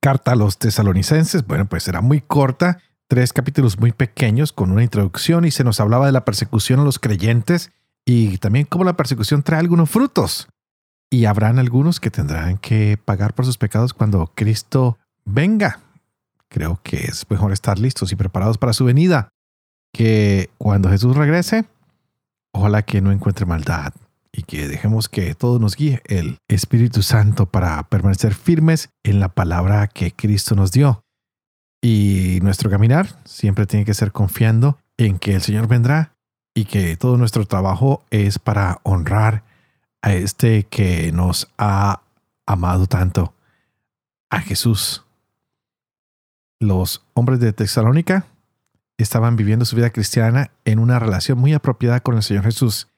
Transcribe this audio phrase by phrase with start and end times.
[0.00, 4.82] carta a los tesalonicenses, bueno, pues era muy corta, tres capítulos muy pequeños con una
[4.82, 7.70] introducción y se nos hablaba de la persecución a los creyentes
[8.04, 10.48] y también cómo la persecución trae algunos frutos.
[11.12, 15.80] Y habrán algunos que tendrán que pagar por sus pecados cuando Cristo venga.
[16.48, 19.28] Creo que es mejor estar listos y preparados para su venida,
[19.92, 21.64] que cuando Jesús regrese,
[22.52, 23.92] ojalá que no encuentre maldad
[24.32, 29.28] y que dejemos que todo nos guíe el Espíritu Santo para permanecer firmes en la
[29.28, 31.02] palabra que Cristo nos dio.
[31.82, 36.12] Y nuestro caminar siempre tiene que ser confiando en que el Señor vendrá
[36.54, 39.44] y que todo nuestro trabajo es para honrar
[40.02, 42.02] a este que nos ha
[42.46, 43.34] amado tanto,
[44.30, 45.04] a Jesús.
[46.60, 48.26] Los hombres de Tesalónica
[48.98, 52.88] estaban viviendo su vida cristiana en una relación muy apropiada con el Señor Jesús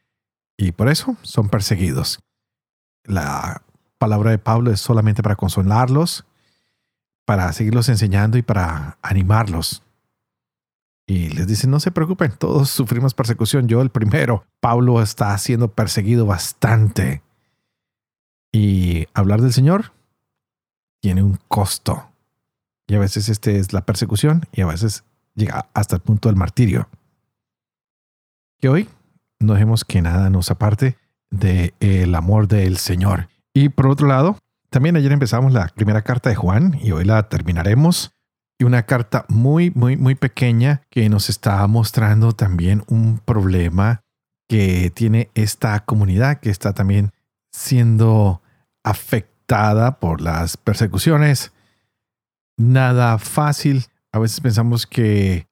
[0.62, 2.20] y por eso son perseguidos.
[3.02, 3.62] La
[3.98, 6.24] palabra de Pablo es solamente para consolarlos,
[7.24, 9.82] para seguirlos enseñando y para animarlos.
[11.04, 14.44] Y les dice, no se preocupen, todos sufrimos persecución, yo el primero.
[14.60, 17.22] Pablo está siendo perseguido bastante.
[18.52, 19.92] Y hablar del Señor
[21.00, 22.08] tiene un costo.
[22.86, 25.02] Y a veces este es la persecución y a veces
[25.34, 26.88] llega hasta el punto del martirio.
[28.60, 28.88] Que hoy
[29.42, 30.96] no dejemos que nada nos aparte
[31.30, 33.28] del amor del Señor.
[33.54, 34.38] Y por otro lado,
[34.70, 38.12] también ayer empezamos la primera carta de Juan y hoy la terminaremos.
[38.58, 44.02] Y una carta muy, muy, muy pequeña que nos está mostrando también un problema
[44.48, 47.12] que tiene esta comunidad que está también
[47.50, 48.42] siendo
[48.84, 51.52] afectada por las persecuciones.
[52.56, 53.86] Nada fácil.
[54.12, 55.48] A veces pensamos que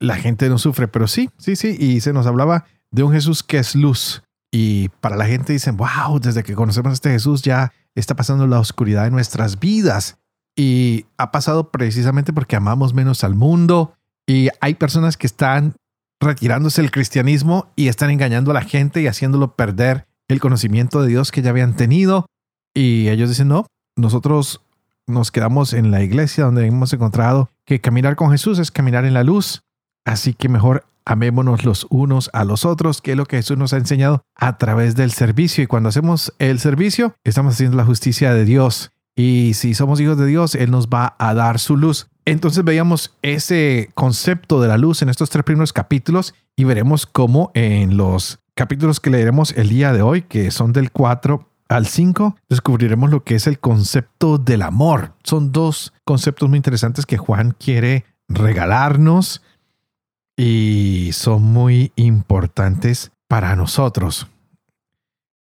[0.00, 1.76] la gente no sufre, pero sí, sí, sí.
[1.78, 4.22] Y se nos hablaba de un Jesús que es luz.
[4.50, 8.46] Y para la gente dicen, wow, desde que conocemos a este Jesús ya está pasando
[8.46, 10.18] la oscuridad de nuestras vidas.
[10.56, 13.94] Y ha pasado precisamente porque amamos menos al mundo.
[14.26, 15.76] Y hay personas que están
[16.20, 21.08] retirándose del cristianismo y están engañando a la gente y haciéndolo perder el conocimiento de
[21.08, 22.26] Dios que ya habían tenido.
[22.74, 23.66] Y ellos dicen, no,
[23.96, 24.62] nosotros
[25.06, 29.14] nos quedamos en la iglesia donde hemos encontrado que caminar con Jesús es caminar en
[29.14, 29.62] la luz.
[30.04, 33.72] Así que mejor amémonos los unos a los otros, que es lo que Jesús nos
[33.72, 35.64] ha enseñado a través del servicio.
[35.64, 38.92] Y cuando hacemos el servicio, estamos haciendo la justicia de Dios.
[39.16, 42.08] Y si somos hijos de Dios, Él nos va a dar su luz.
[42.26, 47.50] Entonces veíamos ese concepto de la luz en estos tres primeros capítulos y veremos cómo
[47.54, 52.36] en los capítulos que leeremos el día de hoy, que son del 4 al 5,
[52.50, 55.14] descubriremos lo que es el concepto del amor.
[55.24, 59.42] Son dos conceptos muy interesantes que Juan quiere regalarnos
[60.38, 64.28] y son muy importantes para nosotros.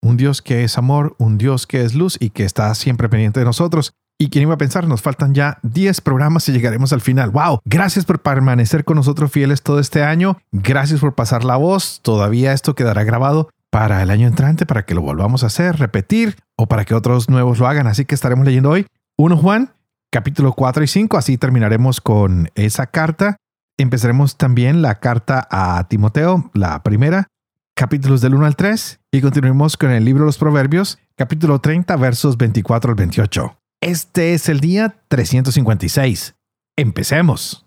[0.01, 3.39] Un Dios que es amor, un Dios que es luz y que está siempre pendiente
[3.39, 3.93] de nosotros.
[4.19, 7.31] Y quién iba a pensar, nos faltan ya 10 programas y llegaremos al final.
[7.31, 7.59] ¡Wow!
[7.65, 10.37] Gracias por permanecer con nosotros fieles todo este año.
[10.51, 11.99] Gracias por pasar la voz.
[12.03, 16.35] Todavía esto quedará grabado para el año entrante, para que lo volvamos a hacer, repetir
[16.55, 17.87] o para que otros nuevos lo hagan.
[17.87, 18.85] Así que estaremos leyendo hoy
[19.17, 19.73] 1 Juan,
[20.11, 21.17] capítulo 4 y 5.
[21.17, 23.37] Así terminaremos con esa carta
[23.77, 27.27] Empezaremos también la carta a Timoteo, la primera,
[27.75, 31.95] capítulos del 1 al 3, y continuaremos con el libro de los Proverbios, capítulo 30,
[31.95, 33.57] versos 24 al 28.
[33.81, 36.35] Este es el día 356.
[36.77, 37.65] Empecemos.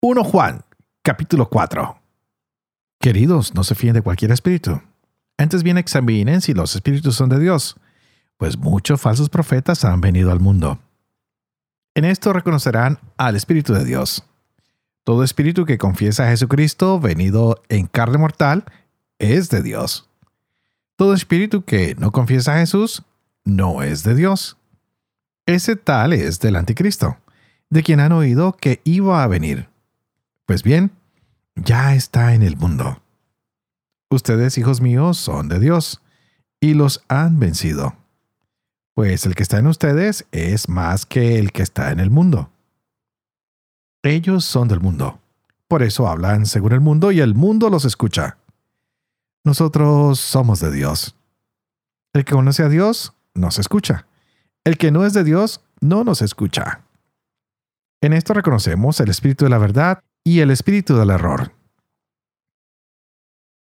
[0.00, 0.64] 1 Juan,
[1.02, 2.00] capítulo 4.
[3.00, 4.80] Queridos, no se fíen de cualquier espíritu.
[5.36, 7.76] Antes bien examinen si los espíritus son de Dios,
[8.36, 10.78] pues muchos falsos profetas han venido al mundo.
[11.98, 14.22] En esto reconocerán al Espíritu de Dios.
[15.02, 18.66] Todo espíritu que confiesa a Jesucristo venido en carne mortal
[19.18, 20.08] es de Dios.
[20.94, 23.02] Todo espíritu que no confiesa a Jesús
[23.44, 24.58] no es de Dios.
[25.44, 27.18] Ese tal es del anticristo,
[27.68, 29.68] de quien han oído que iba a venir.
[30.46, 30.92] Pues bien,
[31.56, 33.02] ya está en el mundo.
[34.08, 36.00] Ustedes, hijos míos, son de Dios,
[36.60, 37.96] y los han vencido
[38.98, 42.50] pues el que está en ustedes es más que el que está en el mundo.
[44.02, 45.20] Ellos son del mundo.
[45.68, 48.38] Por eso hablan según el mundo y el mundo los escucha.
[49.44, 51.14] Nosotros somos de Dios.
[52.12, 54.08] El que conoce a Dios nos escucha.
[54.64, 56.82] El que no es de Dios no nos escucha.
[58.00, 61.52] En esto reconocemos el espíritu de la verdad y el espíritu del error.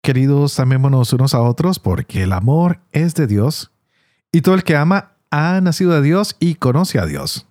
[0.03, 3.71] Queridos, amémonos unos a otros porque el amor es de Dios
[4.33, 7.47] y todo el que ama ha nacido de Dios y conoce a Dios.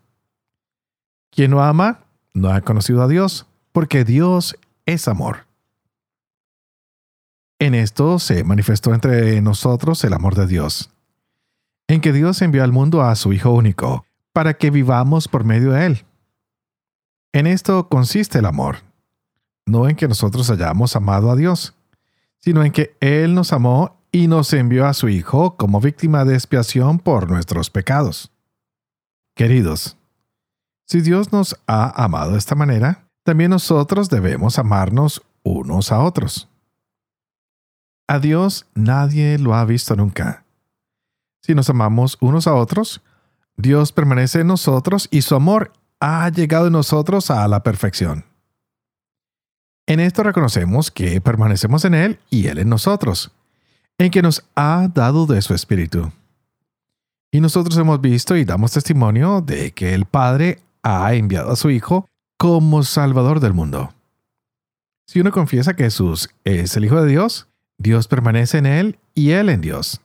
[1.30, 2.04] Quien no ama
[2.34, 4.56] no ha conocido a Dios porque Dios
[4.86, 5.46] es amor.
[7.58, 10.90] En esto se manifestó entre nosotros el amor de Dios,
[11.88, 15.72] en que Dios envió al mundo a su Hijo único, para que vivamos por medio
[15.72, 16.04] de Él.
[17.32, 18.78] En esto consiste el amor,
[19.66, 21.74] no en que nosotros hayamos amado a Dios,
[22.38, 26.34] sino en que Él nos amó y nos envió a su Hijo como víctima de
[26.34, 28.32] expiación por nuestros pecados.
[29.34, 29.96] Queridos,
[30.86, 36.48] si Dios nos ha amado de esta manera, también nosotros debemos amarnos unos a otros.
[38.08, 40.44] A Dios nadie lo ha visto nunca.
[41.42, 43.02] Si nos amamos unos a otros,
[43.56, 48.24] Dios permanece en nosotros y su amor ha llegado en nosotros a la perfección.
[49.86, 53.32] En esto reconocemos que permanecemos en Él y Él en nosotros,
[54.00, 56.10] en que nos ha dado de su Espíritu.
[57.30, 61.68] Y nosotros hemos visto y damos testimonio de que el Padre ha enviado a su
[61.68, 62.08] Hijo
[62.38, 63.92] como Salvador del mundo.
[65.06, 69.32] Si uno confiesa que Jesús es el Hijo de Dios, Dios permanece en Él y
[69.32, 70.00] Él en Dios.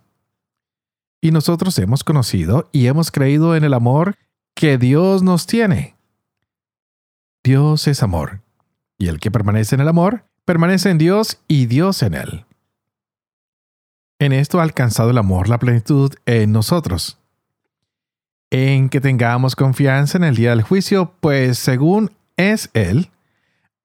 [1.22, 4.18] Y nosotros hemos conocido y hemos creído en el amor
[4.56, 5.96] que Dios nos tiene.
[7.46, 8.42] Dios es amor,
[8.98, 12.46] y el que permanece en el amor, permanece en Dios y Dios en Él.
[14.20, 17.20] En esto ha alcanzado el amor la plenitud en nosotros
[18.56, 23.12] en que tengamos confianza en el día del juicio, pues según es Él,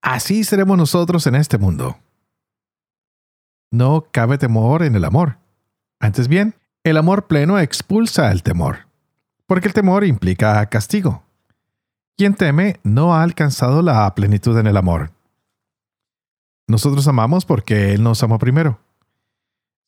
[0.00, 1.98] así seremos nosotros en este mundo.
[3.72, 5.38] No cabe temor en el amor.
[5.98, 6.54] Antes bien,
[6.84, 8.86] el amor pleno expulsa el temor,
[9.46, 11.24] porque el temor implica castigo.
[12.16, 15.10] Quien teme no ha alcanzado la plenitud en el amor.
[16.68, 18.78] Nosotros amamos porque Él nos amó primero.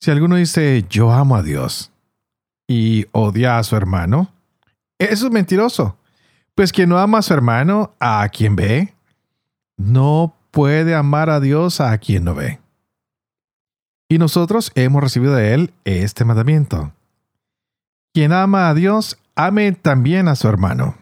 [0.03, 1.93] Si alguno dice yo amo a Dios
[2.67, 4.33] y odia a su hermano,
[4.99, 5.97] eso es mentiroso.
[6.57, 8.95] Pues quien no ama a su hermano, a quien ve,
[9.77, 12.59] no puede amar a Dios a quien no ve.
[14.09, 16.93] Y nosotros hemos recibido de Él este mandamiento.
[18.13, 20.97] Quien ama a Dios, ame también a su hermano.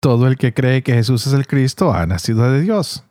[0.00, 3.04] Todo el que cree que Jesús es el Cristo ha nacido de Dios.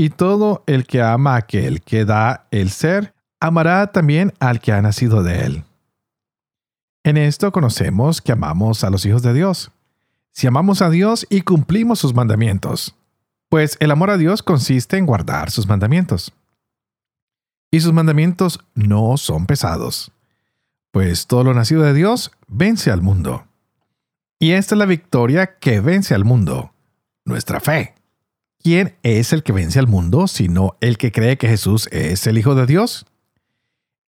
[0.00, 4.72] Y todo el que ama a aquel que da el ser, amará también al que
[4.72, 5.64] ha nacido de Él.
[7.04, 9.70] En esto conocemos que amamos a los hijos de Dios.
[10.32, 12.96] Si amamos a Dios y cumplimos sus mandamientos,
[13.50, 16.32] pues el amor a Dios consiste en guardar sus mandamientos.
[17.70, 20.12] Y sus mandamientos no son pesados,
[20.92, 23.44] pues todo lo nacido de Dios vence al mundo.
[24.38, 26.72] Y esta es la victoria que vence al mundo,
[27.26, 27.99] nuestra fe.
[28.62, 32.36] ¿Quién es el que vence al mundo sino el que cree que Jesús es el
[32.36, 33.06] Hijo de Dios?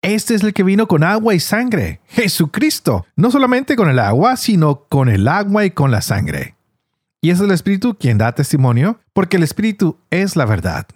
[0.01, 3.05] Este es el que vino con agua y sangre, Jesucristo.
[3.17, 6.55] No solamente con el agua, sino con el agua y con la sangre.
[7.19, 10.87] Y es el Espíritu quien da testimonio, porque el Espíritu es la verdad.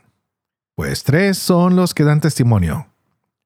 [0.76, 2.88] Pues tres son los que dan testimonio.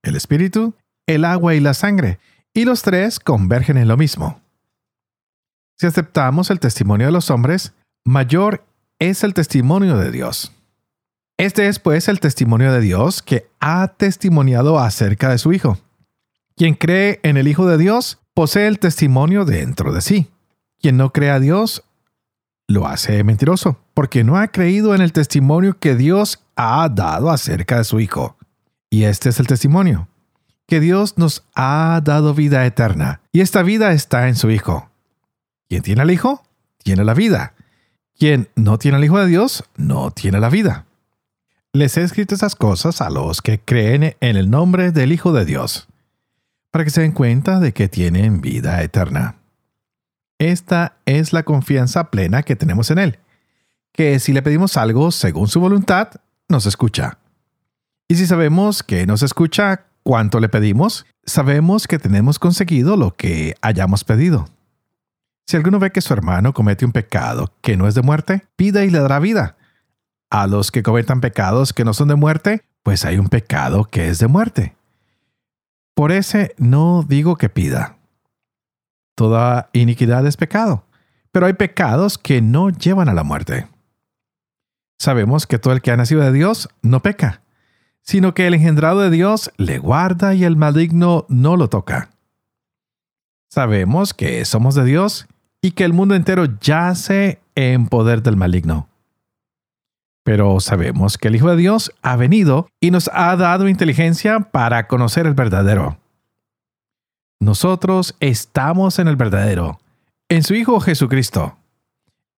[0.03, 0.75] El Espíritu,
[1.07, 2.19] el agua y la sangre.
[2.53, 4.39] Y los tres convergen en lo mismo.
[5.77, 8.63] Si aceptamos el testimonio de los hombres, mayor
[8.99, 10.51] es el testimonio de Dios.
[11.37, 15.77] Este es pues el testimonio de Dios que ha testimoniado acerca de su Hijo.
[16.55, 20.29] Quien cree en el Hijo de Dios posee el testimonio dentro de sí.
[20.79, 21.83] Quien no cree a Dios
[22.67, 27.77] lo hace mentiroso, porque no ha creído en el testimonio que Dios ha dado acerca
[27.77, 28.37] de su Hijo.
[28.89, 30.07] Y este es el testimonio,
[30.67, 34.89] que Dios nos ha dado vida eterna, y esta vida está en su Hijo.
[35.67, 36.43] Quien tiene al Hijo,
[36.83, 37.53] tiene la vida.
[38.17, 40.85] Quien no tiene al Hijo de Dios, no tiene la vida.
[41.73, 45.43] Les he escrito esas cosas a los que creen en el nombre del Hijo de
[45.43, 45.89] Dios,
[46.71, 49.35] para que se den cuenta de que tienen vida eterna.
[50.39, 53.19] Esta es la confianza plena que tenemos en Él,
[53.91, 56.09] que si le pedimos algo según su voluntad,
[56.47, 57.17] nos escucha.
[58.07, 63.55] Y si sabemos que nos escucha cuanto le pedimos, sabemos que tenemos conseguido lo que
[63.61, 64.47] hayamos pedido.
[65.45, 68.83] Si alguno ve que su hermano comete un pecado que no es de muerte, pida
[68.83, 69.57] y le dará vida
[70.29, 74.09] a los que cometan pecados que no son de muerte, pues hay un pecado que
[74.09, 74.75] es de muerte.
[75.93, 77.97] Por ese no digo que pida.
[79.15, 80.85] Toda iniquidad es pecado,
[81.31, 83.67] pero hay pecados que no llevan a la muerte.
[84.99, 87.41] Sabemos que todo el que ha nacido de Dios no peca,
[88.01, 92.09] sino que el engendrado de Dios le guarda y el maligno no lo toca.
[93.49, 95.27] Sabemos que somos de Dios
[95.65, 98.87] y que el mundo entero yace en poder del maligno.
[100.23, 104.85] Pero sabemos que el Hijo de Dios ha venido y nos ha dado inteligencia para
[104.85, 105.97] conocer el verdadero.
[107.39, 109.79] Nosotros estamos en el verdadero,
[110.29, 111.57] en su Hijo Jesucristo.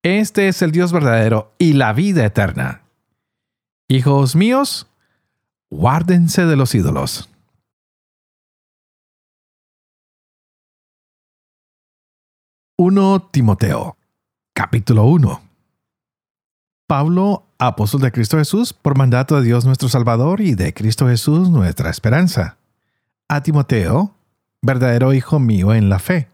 [0.04, 2.84] Este es el Dios verdadero y la vida eterna.
[3.90, 4.88] Hijos míos,
[5.70, 7.30] guárdense de los ídolos.
[12.80, 13.98] 1 Timoteo,
[14.54, 15.42] capítulo 1.
[16.86, 21.50] Pablo, apóstol de Cristo Jesús, por mandato de Dios nuestro Salvador y de Cristo Jesús
[21.50, 22.58] nuestra esperanza.
[23.28, 24.14] A Timoteo,
[24.62, 26.30] verdadero hijo mío en la fe.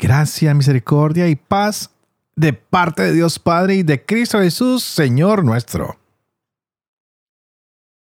[0.00, 1.92] Gracia, misericordia y paz
[2.34, 5.96] de parte de Dios Padre y de Cristo Jesús, Señor nuestro.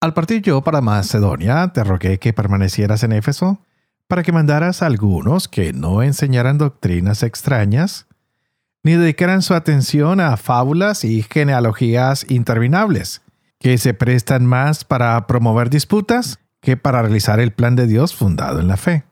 [0.00, 3.60] Al partir yo para Macedonia, te rogué que permanecieras en Éfeso
[4.12, 8.07] para que mandaras a algunos que no enseñaran doctrinas extrañas,
[8.83, 13.23] ni dedicaran su atención a fábulas y genealogías interminables,
[13.59, 18.61] que se prestan más para promover disputas que para realizar el plan de Dios fundado
[18.61, 19.04] en la fe.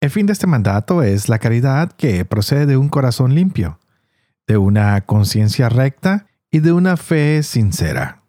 [0.00, 3.80] El fin de este mandato es la caridad que procede de un corazón limpio,
[4.46, 8.22] de una conciencia recta y de una fe sincera.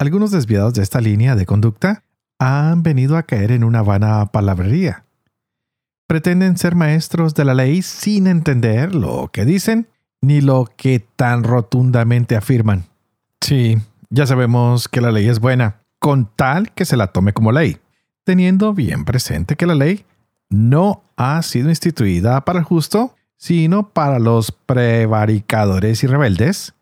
[0.00, 2.02] Algunos desviados de esta línea de conducta
[2.42, 5.04] han venido a caer en una vana palabrería.
[6.08, 9.86] Pretenden ser maestros de la ley sin entender lo que dicen
[10.20, 12.84] ni lo que tan rotundamente afirman.
[13.40, 13.78] Sí,
[14.10, 17.78] ya sabemos que la ley es buena, con tal que se la tome como ley,
[18.24, 20.04] teniendo bien presente que la ley
[20.48, 26.74] no ha sido instituida para el justo, sino para los prevaricadores y rebeldes,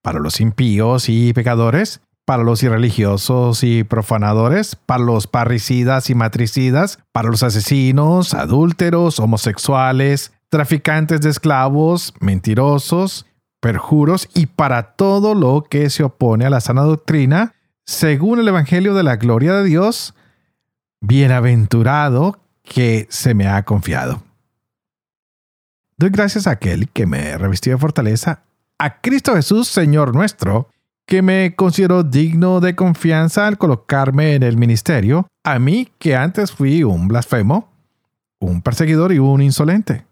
[0.00, 2.00] para los impíos y pecadores,
[2.32, 10.32] para los irreligiosos y profanadores, para los parricidas y matricidas, para los asesinos, adúlteros, homosexuales,
[10.48, 13.26] traficantes de esclavos, mentirosos,
[13.60, 17.52] perjuros y para todo lo que se opone a la sana doctrina,
[17.84, 20.14] según el Evangelio de la gloria de Dios,
[21.02, 24.22] bienaventurado que se me ha confiado.
[25.98, 28.44] Doy gracias a aquel que me revistió de fortaleza,
[28.78, 30.70] a Cristo Jesús, Señor nuestro,
[31.12, 36.52] que me considero digno de confianza al colocarme en el ministerio, a mí que antes
[36.52, 37.68] fui un blasfemo,
[38.38, 40.06] un perseguidor y un insolente.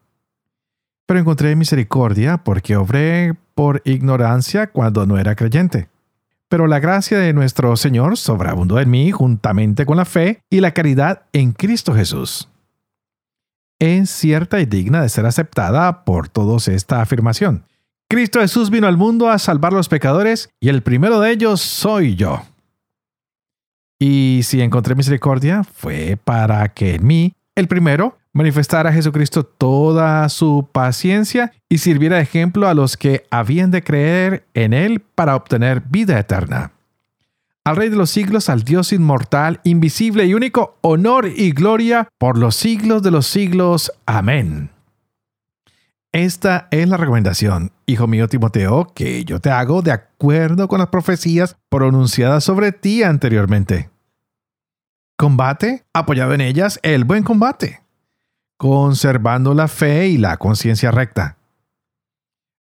[1.07, 5.88] Pero encontré misericordia porque obré por ignorancia cuando no era creyente.
[6.50, 10.75] Pero la gracia de nuestro Señor sobreabundó en mí juntamente con la fe y la
[10.75, 12.50] caridad en Cristo Jesús.
[13.78, 17.64] Es cierta y digna de ser aceptada por todos esta afirmación.
[18.11, 21.61] Cristo Jesús vino al mundo a salvar a los pecadores y el primero de ellos
[21.61, 22.43] soy yo.
[24.00, 30.29] Y si encontré misericordia fue para que en mí, el primero, manifestara a Jesucristo toda
[30.29, 35.37] su paciencia y sirviera de ejemplo a los que habían de creer en Él para
[35.37, 36.73] obtener vida eterna.
[37.62, 42.37] Al Rey de los siglos, al Dios inmortal, invisible y único, honor y gloria por
[42.37, 43.93] los siglos de los siglos.
[44.05, 44.71] Amén.
[46.12, 50.88] Esta es la recomendación, hijo mío Timoteo, que yo te hago de acuerdo con las
[50.88, 53.90] profecías pronunciadas sobre ti anteriormente.
[55.17, 57.83] Combate, apoyado en ellas, el buen combate,
[58.57, 61.37] conservando la fe y la conciencia recta.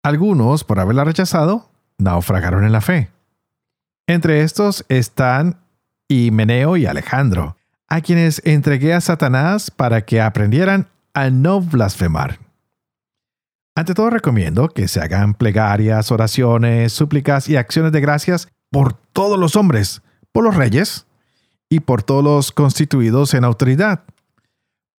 [0.03, 3.09] Algunos, por haberla rechazado, naufragaron en la fe.
[4.05, 5.57] Entre estos están
[6.07, 7.57] Himeneo y Alejandro,
[7.87, 12.50] a quienes entregué a Satanás para que aprendieran a no blasfemar.
[13.81, 19.39] Ante todo recomiendo que se hagan plegarias, oraciones, súplicas y acciones de gracias por todos
[19.39, 21.07] los hombres, por los reyes
[21.67, 24.03] y por todos los constituidos en autoridad,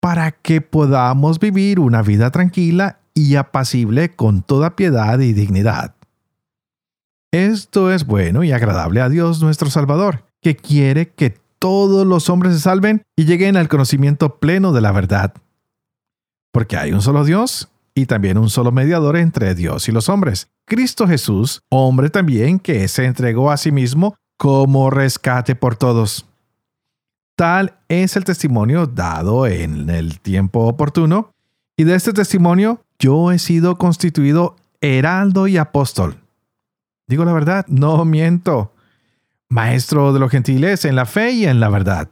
[0.01, 5.95] para que podamos vivir una vida tranquila y apacible con toda piedad y dignidad.
[7.31, 12.55] Esto es bueno y agradable a Dios nuestro Salvador, que quiere que todos los hombres
[12.55, 15.35] se salven y lleguen al conocimiento pleno de la verdad.
[16.51, 20.49] Porque hay un solo Dios y también un solo mediador entre Dios y los hombres,
[20.67, 26.27] Cristo Jesús, hombre también que se entregó a sí mismo como rescate por todos.
[27.37, 31.33] Tal es el testimonio dado en el tiempo oportuno,
[31.77, 36.17] y de este testimonio yo he sido constituido heraldo y apóstol.
[37.09, 38.73] Digo la verdad, no miento.
[39.49, 42.09] Maestro de los gentiles en la fe y en la verdad.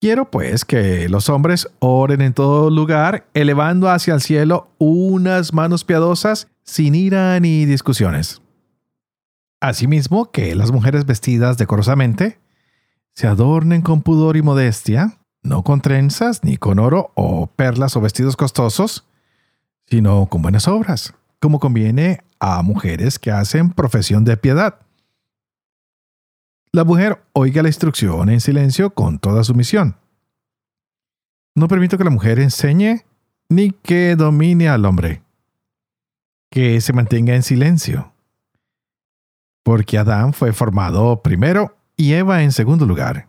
[0.00, 5.82] Quiero pues que los hombres oren en todo lugar, elevando hacia el cielo unas manos
[5.82, 8.40] piadosas, sin ira ni discusiones.
[9.60, 12.38] Asimismo, que las mujeres vestidas decorosamente
[13.12, 18.00] se adornen con pudor y modestia, no con trenzas, ni con oro o perlas o
[18.00, 19.04] vestidos costosos,
[19.86, 24.78] sino con buenas obras, como conviene a mujeres que hacen profesión de piedad.
[26.72, 29.96] La mujer oiga la instrucción en silencio con toda sumisión.
[31.54, 33.04] No permito que la mujer enseñe
[33.48, 35.22] ni que domine al hombre.
[36.50, 38.12] Que se mantenga en silencio.
[39.64, 43.28] Porque Adán fue formado primero y Eva en segundo lugar.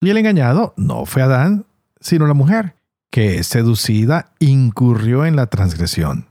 [0.00, 1.66] Y el engañado no fue Adán,
[2.00, 2.74] sino la mujer,
[3.10, 6.26] que seducida incurrió en la transgresión.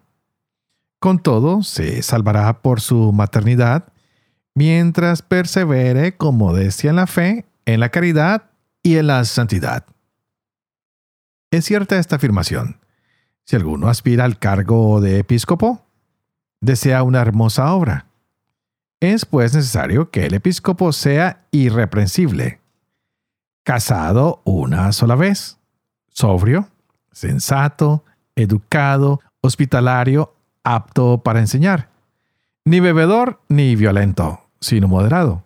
[1.00, 3.94] Con todo, se salvará por su maternidad,
[4.60, 8.52] mientras persevere con modestia en la fe, en la caridad
[8.84, 9.86] y en la santidad.
[11.50, 12.78] Es cierta esta afirmación.
[13.46, 15.86] Si alguno aspira al cargo de episcopo,
[16.60, 18.08] desea una hermosa obra.
[19.00, 22.60] Es pues necesario que el episcopo sea irreprensible,
[23.64, 25.58] casado una sola vez,
[26.10, 26.68] sobrio,
[27.14, 28.04] sensato,
[28.36, 30.36] educado, hospitalario,
[30.66, 31.88] apto para enseñar,
[32.66, 35.44] ni bebedor ni violento, sino moderado,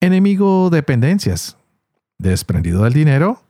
[0.00, 1.56] enemigo de dependencias,
[2.18, 3.42] desprendido del dinero,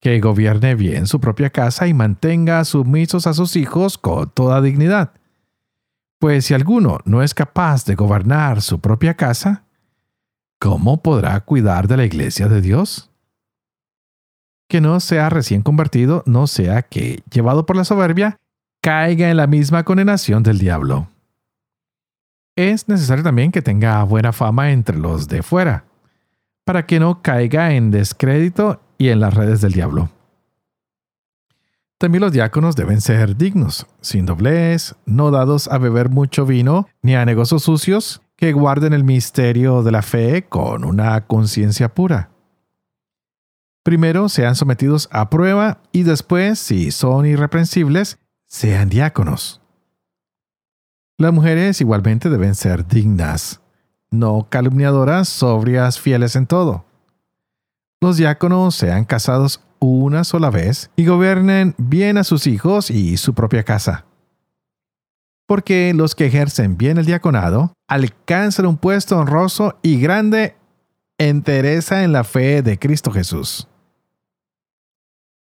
[0.00, 5.12] que gobierne bien su propia casa y mantenga sumisos a sus hijos con toda dignidad.
[6.18, 9.64] Pues si alguno no es capaz de gobernar su propia casa,
[10.58, 13.10] ¿cómo podrá cuidar de la iglesia de Dios?
[14.68, 18.38] Que no sea recién convertido, no sea que, llevado por la soberbia,
[18.80, 21.08] caiga en la misma condenación del diablo.
[22.56, 25.84] Es necesario también que tenga buena fama entre los de fuera,
[26.64, 30.08] para que no caiga en descrédito y en las redes del diablo.
[31.98, 37.14] También los diáconos deben ser dignos, sin doblez, no dados a beber mucho vino ni
[37.14, 42.30] a negocios sucios, que guarden el misterio de la fe con una conciencia pura.
[43.82, 49.62] Primero sean sometidos a prueba y después, si son irreprensibles, sean diáconos.
[51.18, 53.60] Las mujeres igualmente deben ser dignas,
[54.10, 56.86] no calumniadoras, sobrias, fieles en todo
[58.00, 63.34] los diáconos sean casados una sola vez y gobiernen bien a sus hijos y su
[63.34, 64.04] propia casa.
[65.46, 70.56] Porque los que ejercen bien el diaconado alcanzan un puesto honroso y grande
[71.18, 73.66] entereza en la fe de Cristo Jesús.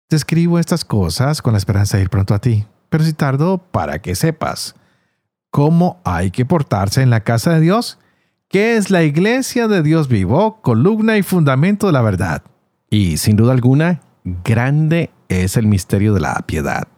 [0.09, 3.59] Te escribo estas cosas con la esperanza de ir pronto a ti, pero si tardo
[3.59, 4.75] para que sepas
[5.51, 7.99] cómo hay que portarse en la casa de Dios
[8.51, 12.43] que es la iglesia de Dios vivo, columna y fundamento de la verdad.
[12.89, 16.89] Y sin duda alguna, grande es el misterio de la piedad.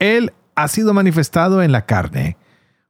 [0.00, 2.36] Él ha sido manifestado en la carne,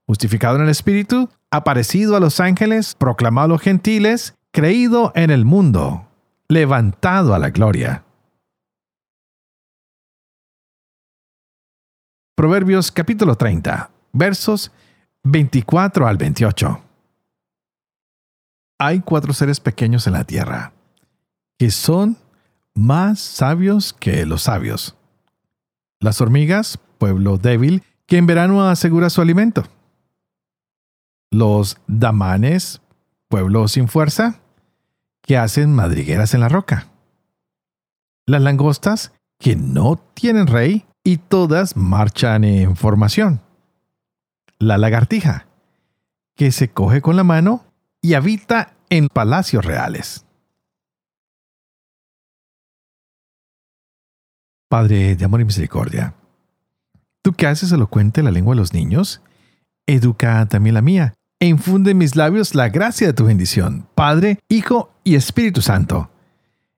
[0.06, 5.44] justificado en el Espíritu, aparecido a los ángeles, proclamado a los gentiles, creído en el
[5.44, 6.08] mundo,
[6.48, 8.04] levantado a la gloria.
[12.34, 14.72] Proverbios capítulo 30, versos
[15.24, 16.82] 24 al 28.
[18.78, 20.72] Hay cuatro seres pequeños en la tierra,
[21.58, 22.16] que son
[22.74, 24.96] más sabios que los sabios.
[26.00, 29.64] Las hormigas, pueblo débil, que en verano asegura su alimento.
[31.30, 32.80] Los damanes,
[33.28, 34.40] pueblo sin fuerza,
[35.22, 36.88] que hacen madrigueras en la roca.
[38.26, 43.40] Las langostas, que no tienen rey y todas marchan en formación.
[44.60, 45.46] La lagartija,
[46.36, 47.64] que se coge con la mano
[48.02, 50.26] y habita en palacios reales.
[54.68, 56.14] Padre de amor y misericordia,
[57.22, 59.22] tú que haces elocuente la lengua de los niños,
[59.86, 64.40] educa también la mía, e infunde en mis labios la gracia de tu bendición, Padre,
[64.50, 66.10] Hijo y Espíritu Santo.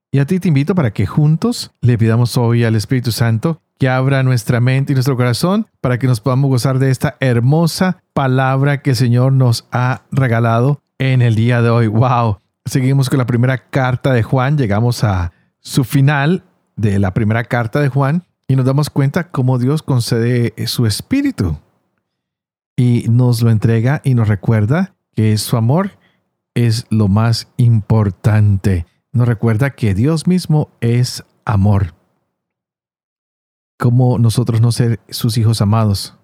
[0.09, 3.89] Y a ti te invito para que juntos le pidamos hoy al Espíritu Santo que
[3.89, 8.81] abra nuestra mente y nuestro corazón para que nos podamos gozar de esta hermosa palabra
[8.81, 11.87] que el Señor nos ha regalado en el día de hoy.
[11.87, 12.37] ¡Wow!
[12.65, 16.43] Seguimos con la primera carta de Juan, llegamos a su final
[16.75, 21.57] de la primera carta de Juan y nos damos cuenta cómo Dios concede su espíritu
[22.75, 25.91] y nos lo entrega y nos recuerda que su amor
[26.53, 28.85] es lo más importante.
[29.11, 31.93] Nos recuerda que Dios mismo es amor.
[33.83, 36.15] Como nosotros no ser sus hijos amados,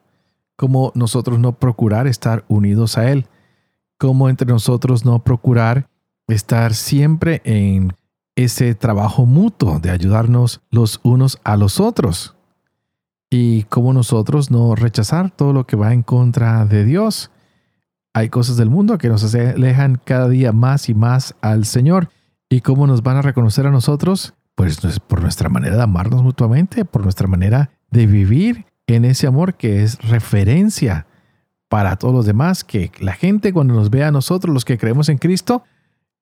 [0.55, 3.27] como nosotros no procurar estar unidos a Él,
[3.97, 5.89] como entre nosotros no procurar
[6.29, 7.97] estar siempre en
[8.37, 12.33] ese trabajo mutuo de ayudarnos los unos a los otros.
[13.29, 17.29] Y como nosotros no rechazar todo lo que va en contra de Dios.
[18.13, 22.07] Hay cosas del mundo que nos alejan cada día más y más al Señor.
[22.47, 24.33] ¿Y cómo nos van a reconocer a nosotros?
[24.59, 29.55] Pues por nuestra manera de amarnos mutuamente, por nuestra manera de vivir en ese amor
[29.55, 31.07] que es referencia
[31.69, 35.07] para todos los demás, que la gente cuando nos vea a nosotros, los que creemos
[35.07, 35.63] en Cristo,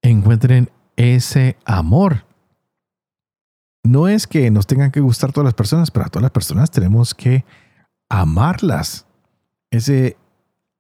[0.04, 2.26] encuentren ese amor.
[3.82, 6.70] No es que nos tengan que gustar todas las personas, pero a todas las personas
[6.70, 7.44] tenemos que
[8.08, 9.08] amarlas.
[9.72, 10.16] Ese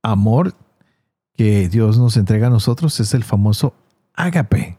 [0.04, 0.54] amor
[1.34, 3.74] que Dios nos entrega a nosotros es el famoso
[4.13, 4.78] ágape,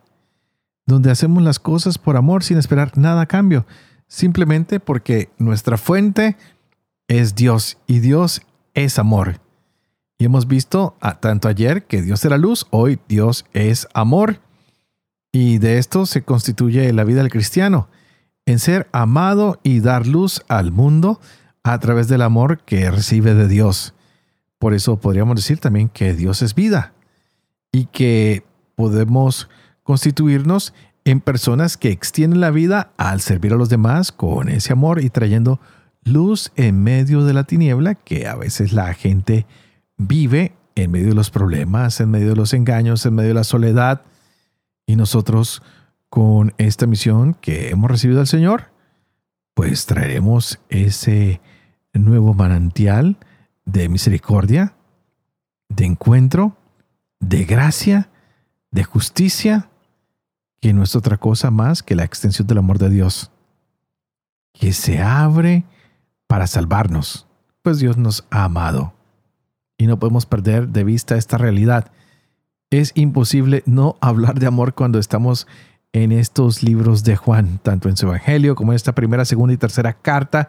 [0.88, 3.66] donde hacemos las cosas por amor sin esperar nada a cambio,
[4.06, 6.38] simplemente porque nuestra fuente
[7.08, 8.40] es Dios y Dios
[8.72, 9.38] es amor.
[10.16, 14.40] Y hemos visto tanto ayer que Dios era luz, hoy Dios es amor.
[15.30, 17.90] Y de esto se constituye la vida del cristiano,
[18.46, 21.20] en ser amado y dar luz al mundo
[21.64, 23.92] a través del amor que recibe de Dios.
[24.58, 26.94] Por eso podríamos decir también que Dios es vida
[27.72, 28.42] y que
[28.74, 29.50] podemos
[29.88, 30.74] constituirnos
[31.06, 35.08] en personas que extienden la vida al servir a los demás con ese amor y
[35.08, 35.60] trayendo
[36.04, 39.46] luz en medio de la tiniebla que a veces la gente
[39.96, 43.44] vive en medio de los problemas, en medio de los engaños, en medio de la
[43.44, 44.02] soledad.
[44.84, 45.62] Y nosotros
[46.10, 48.64] con esta misión que hemos recibido del Señor,
[49.54, 51.40] pues traeremos ese
[51.94, 53.16] nuevo manantial
[53.64, 54.74] de misericordia,
[55.70, 56.58] de encuentro,
[57.20, 58.10] de gracia,
[58.70, 59.67] de justicia,
[60.60, 63.30] que no es otra cosa más que la extensión del amor de Dios,
[64.52, 65.64] que se abre
[66.26, 67.26] para salvarnos,
[67.62, 68.94] pues Dios nos ha amado.
[69.76, 71.92] Y no podemos perder de vista esta realidad.
[72.70, 75.46] Es imposible no hablar de amor cuando estamos
[75.92, 79.56] en estos libros de Juan, tanto en su Evangelio como en esta primera, segunda y
[79.56, 80.48] tercera carta.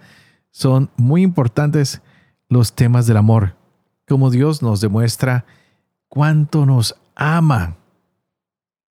[0.51, 2.01] Son muy importantes
[2.49, 3.55] los temas del amor,
[4.07, 5.45] como Dios nos demuestra
[6.07, 7.77] cuánto nos ama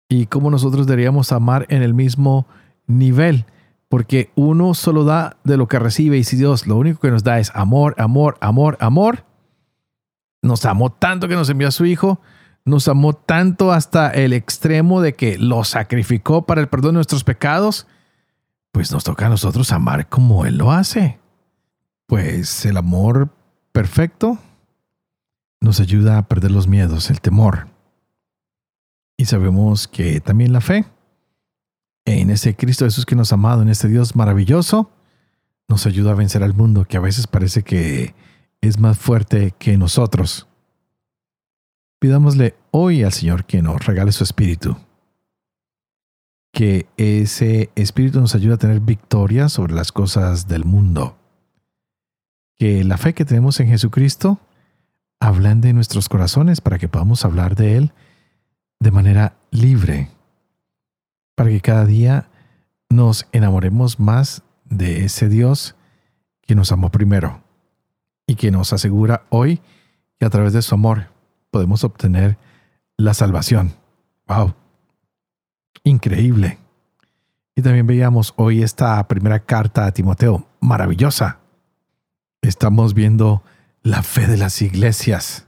[0.09, 2.47] y cómo nosotros deberíamos amar en el mismo
[2.87, 3.47] nivel,
[3.89, 7.25] porque uno solo da de lo que recibe y si Dios lo único que nos
[7.25, 9.25] da es amor, amor, amor, amor,
[10.43, 12.21] nos amó tanto que nos envió a su Hijo,
[12.65, 17.25] nos amó tanto hasta el extremo de que lo sacrificó para el perdón de nuestros
[17.25, 17.87] pecados,
[18.73, 21.19] pues nos toca a nosotros amar como Él lo hace.
[22.07, 23.31] Pues el amor
[23.73, 24.39] perfecto
[25.61, 27.74] nos ayuda a perder los miedos, el temor.
[29.17, 30.85] Y sabemos que también la fe
[32.05, 34.91] en ese Cristo Jesús que nos ha amado, en este Dios maravilloso,
[35.69, 38.15] nos ayuda a vencer al mundo que a veces parece que
[38.61, 40.47] es más fuerte que nosotros.
[41.99, 44.77] Pidámosle hoy al Señor que nos regale su espíritu.
[46.53, 51.17] Que ese espíritu nos ayude a tener victoria sobre las cosas del mundo
[52.57, 54.41] que la fe que tenemos en Jesucristo
[55.21, 57.93] ablande nuestros corazones para que podamos hablar de Él
[58.85, 60.11] de manera libre,
[61.35, 62.29] para que cada día
[62.89, 65.75] nos enamoremos más de ese Dios
[66.43, 67.43] que nos amó primero
[68.27, 69.61] y que nos asegura hoy
[70.19, 71.09] que a través de su amor
[71.51, 72.39] podemos obtener
[72.97, 73.73] la salvación.
[74.29, 74.55] ¡Wow!
[75.83, 76.59] Increíble.
[77.57, 81.41] Y también veíamos hoy esta primera carta a Timoteo, maravillosa
[82.49, 83.43] estamos viendo
[83.83, 85.47] la fe de las iglesias.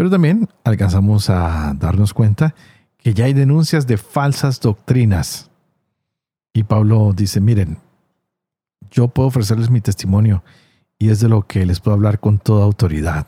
[0.00, 2.54] Pero también alcanzamos a darnos cuenta
[2.96, 5.50] que ya hay denuncias de falsas doctrinas.
[6.54, 7.76] Y Pablo dice, miren,
[8.90, 10.42] yo puedo ofrecerles mi testimonio
[10.98, 13.26] y es de lo que les puedo hablar con toda autoridad.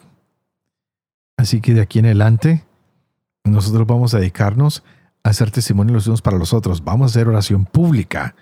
[1.36, 2.64] Así que de aquí en adelante,
[3.44, 4.82] nosotros vamos a dedicarnos
[5.24, 6.82] a hacer testimonio los unos para los otros.
[6.82, 8.34] Vamos a hacer oración pública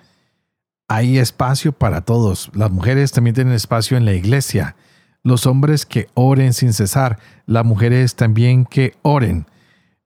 [0.87, 2.51] hay espacio para todos.
[2.53, 4.77] Las mujeres también tienen espacio en la iglesia.
[5.23, 7.19] Los hombres que oren sin cesar.
[7.47, 9.47] Las mujeres también que oren.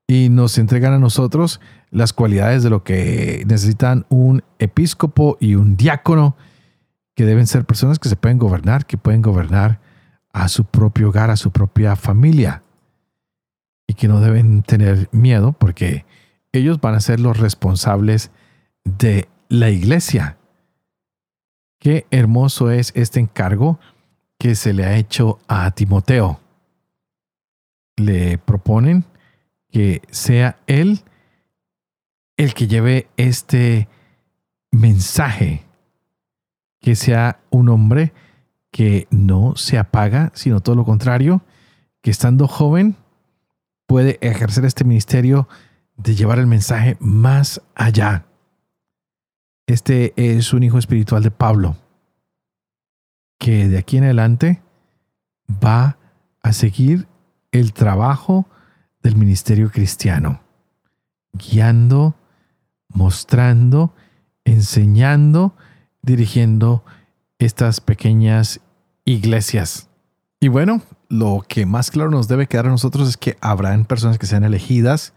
[0.07, 5.77] Y nos entregan a nosotros las cualidades de lo que necesitan un episcopo y un
[5.77, 6.35] diácono,
[7.15, 9.79] que deben ser personas que se pueden gobernar, que pueden gobernar
[10.33, 12.63] a su propio hogar, a su propia familia.
[13.87, 16.05] Y que no deben tener miedo porque
[16.51, 18.31] ellos van a ser los responsables
[18.83, 20.37] de la iglesia.
[21.79, 23.79] Qué hermoso es este encargo
[24.37, 26.39] que se le ha hecho a Timoteo.
[27.97, 29.05] Le proponen
[29.71, 31.01] que sea él
[32.37, 33.87] el que lleve este
[34.71, 35.63] mensaje,
[36.81, 38.13] que sea un hombre
[38.71, 41.41] que no se apaga, sino todo lo contrario,
[42.01, 42.97] que estando joven
[43.87, 45.47] puede ejercer este ministerio
[45.95, 48.25] de llevar el mensaje más allá.
[49.67, 51.77] Este es un hijo espiritual de Pablo,
[53.37, 54.61] que de aquí en adelante
[55.49, 55.97] va
[56.41, 57.07] a seguir
[57.51, 58.47] el trabajo
[59.01, 60.41] del ministerio cristiano,
[61.33, 62.15] guiando,
[62.89, 63.93] mostrando,
[64.45, 65.55] enseñando,
[66.01, 66.83] dirigiendo
[67.39, 68.61] estas pequeñas
[69.05, 69.89] iglesias.
[70.39, 74.17] Y bueno, lo que más claro nos debe quedar a nosotros es que habrán personas
[74.17, 75.13] que sean elegidas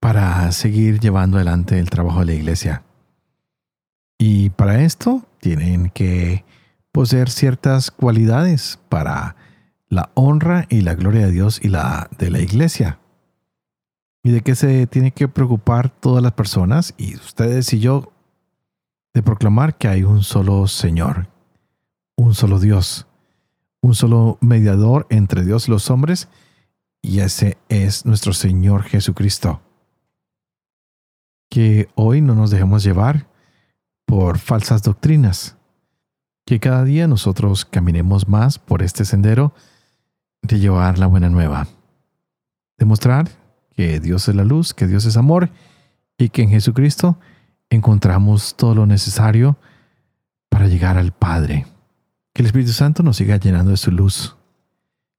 [0.00, 2.82] para seguir llevando adelante el trabajo de la iglesia.
[4.18, 6.44] Y para esto tienen que
[6.92, 9.36] poseer ciertas cualidades para
[9.88, 12.98] la honra y la gloria de Dios y la de la iglesia.
[14.22, 16.94] ¿Y de qué se tiene que preocupar todas las personas?
[16.98, 18.12] Y ustedes y yo,
[19.14, 21.28] de proclamar que hay un solo Señor,
[22.16, 23.06] un solo Dios,
[23.80, 26.28] un solo mediador entre Dios y los hombres,
[27.00, 29.62] y ese es nuestro Señor Jesucristo.
[31.48, 33.28] Que hoy no nos dejemos llevar
[34.04, 35.57] por falsas doctrinas.
[36.48, 39.52] Que cada día nosotros caminemos más por este sendero
[40.40, 41.68] de llevar la buena nueva.
[42.78, 43.28] Demostrar
[43.76, 45.50] que Dios es la luz, que Dios es amor
[46.16, 47.18] y que en Jesucristo
[47.68, 49.58] encontramos todo lo necesario
[50.48, 51.66] para llegar al Padre.
[52.32, 54.38] Que el Espíritu Santo nos siga llenando de su luz.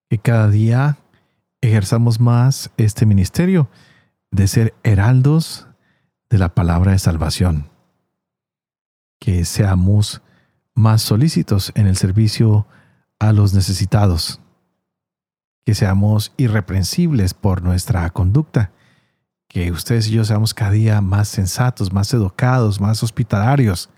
[0.09, 0.97] Que cada día
[1.61, 3.69] ejerzamos más este ministerio
[4.31, 5.67] de ser heraldos
[6.31, 7.69] de la palabra de salvación
[9.19, 10.23] que seamos
[10.79, 12.65] más solícitos en el servicio
[13.19, 14.39] a los necesitados,
[15.65, 18.71] que seamos irreprensibles por nuestra conducta,
[19.49, 23.89] que ustedes y yo seamos cada día más sensatos, más educados, más hospitalarios,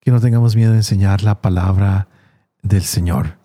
[0.00, 2.08] que no tengamos miedo de enseñar la palabra
[2.62, 3.38] del Señor.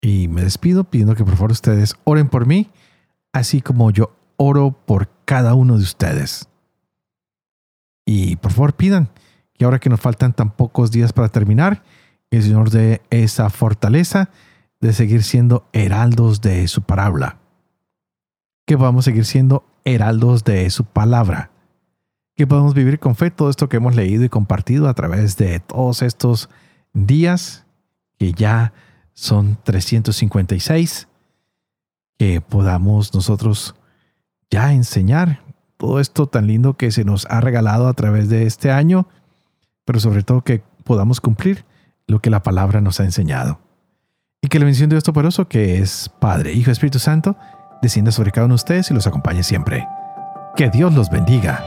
[0.00, 2.68] Y me despido pidiendo que por favor ustedes oren por mí,
[3.32, 6.48] así como yo oro por cada uno de ustedes.
[8.04, 9.08] Y por favor pidan
[9.62, 11.84] y ahora que nos faltan tan pocos días para terminar,
[12.32, 14.28] el Señor dé esa fortaleza
[14.80, 17.38] de seguir siendo heraldos de su palabra.
[18.66, 21.52] Que podamos seguir siendo heraldos de su palabra.
[22.34, 25.60] Que podamos vivir con fe todo esto que hemos leído y compartido a través de
[25.60, 26.48] todos estos
[26.92, 27.64] días,
[28.18, 28.72] que ya
[29.12, 31.06] son 356.
[32.18, 33.76] Que podamos nosotros
[34.50, 35.44] ya enseñar
[35.76, 39.06] todo esto tan lindo que se nos ha regalado a través de este año
[39.84, 41.64] pero sobre todo que podamos cumplir
[42.06, 43.60] lo que la palabra nos ha enseñado.
[44.40, 47.36] Y que la bendición de Dios Todopoderoso, que es Padre, Hijo Espíritu Santo,
[47.80, 49.86] descienda sobre cada uno de ustedes y los acompañe siempre.
[50.56, 51.62] Que Dios los bendiga.